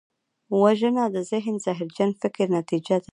[0.61, 3.09] وژنه د ذهن زهرجن فکر نتیجه ده